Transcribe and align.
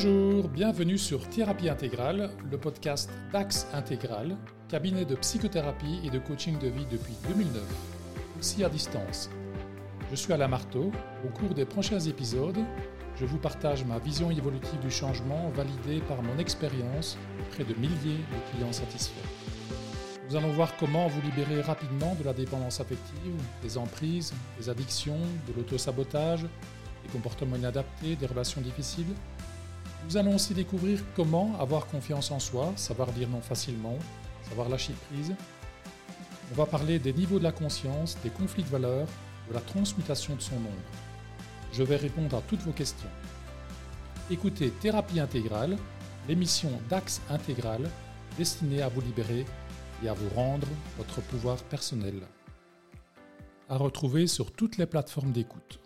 Bonjour, 0.00 0.46
bienvenue 0.46 0.96
sur 0.96 1.28
Thérapie 1.28 1.68
Intégrale, 1.68 2.30
le 2.48 2.56
podcast 2.56 3.10
d'Axe 3.32 3.66
Intégral, 3.72 4.36
cabinet 4.68 5.04
de 5.04 5.16
psychothérapie 5.16 5.98
et 6.04 6.10
de 6.10 6.20
coaching 6.20 6.56
de 6.60 6.68
vie 6.68 6.86
depuis 6.88 7.14
2009, 7.26 7.60
aussi 8.38 8.62
à 8.62 8.68
distance. 8.68 9.28
Je 10.08 10.14
suis 10.14 10.32
Alain 10.32 10.46
Marteau. 10.46 10.92
Au 11.26 11.28
cours 11.36 11.52
des 11.52 11.64
prochains 11.64 11.98
épisodes, 11.98 12.60
je 13.16 13.24
vous 13.24 13.38
partage 13.38 13.84
ma 13.84 13.98
vision 13.98 14.30
évolutive 14.30 14.78
du 14.78 14.90
changement 14.92 15.50
validée 15.50 16.00
par 16.06 16.22
mon 16.22 16.38
expérience 16.38 17.18
auprès 17.40 17.64
de 17.64 17.74
milliers 17.74 18.18
de 18.18 18.52
clients 18.52 18.72
satisfaits. 18.72 19.26
Nous 20.30 20.36
allons 20.36 20.52
voir 20.52 20.76
comment 20.76 21.08
vous 21.08 21.22
libérer 21.22 21.60
rapidement 21.60 22.14
de 22.14 22.22
la 22.22 22.34
dépendance 22.34 22.78
affective, 22.78 23.34
des 23.64 23.76
emprises, 23.76 24.32
des 24.60 24.70
addictions, 24.70 25.18
de 25.48 25.54
l'autosabotage, 25.56 26.42
des 26.42 27.12
comportements 27.12 27.56
inadaptés, 27.56 28.14
des 28.14 28.26
relations 28.26 28.60
difficiles. 28.60 29.12
Nous 30.04 30.16
allons 30.16 30.34
aussi 30.36 30.54
découvrir 30.54 31.00
comment 31.14 31.58
avoir 31.60 31.86
confiance 31.86 32.30
en 32.30 32.38
soi, 32.38 32.72
savoir 32.76 33.12
dire 33.12 33.28
non 33.28 33.40
facilement, 33.40 33.98
savoir 34.48 34.68
lâcher 34.68 34.94
prise. 35.10 35.34
On 36.50 36.54
va 36.54 36.66
parler 36.66 36.98
des 36.98 37.12
niveaux 37.12 37.38
de 37.38 37.44
la 37.44 37.52
conscience, 37.52 38.16
des 38.22 38.30
conflits 38.30 38.62
de 38.62 38.68
valeurs, 38.68 39.08
de 39.48 39.54
la 39.54 39.60
transmutation 39.60 40.34
de 40.34 40.40
son 40.40 40.56
ombre. 40.56 40.92
Je 41.72 41.82
vais 41.82 41.96
répondre 41.96 42.36
à 42.36 42.42
toutes 42.42 42.62
vos 42.62 42.72
questions. 42.72 43.10
Écoutez 44.30 44.70
Thérapie 44.70 45.20
intégrale, 45.20 45.76
l'émission 46.28 46.70
d'Axe 46.88 47.20
intégral 47.28 47.90
destinée 48.36 48.82
à 48.82 48.88
vous 48.88 49.00
libérer 49.00 49.44
et 50.02 50.08
à 50.08 50.14
vous 50.14 50.28
rendre 50.34 50.66
votre 50.96 51.20
pouvoir 51.22 51.56
personnel. 51.64 52.20
À 53.68 53.76
retrouver 53.76 54.26
sur 54.26 54.52
toutes 54.52 54.78
les 54.78 54.86
plateformes 54.86 55.32
d'écoute. 55.32 55.80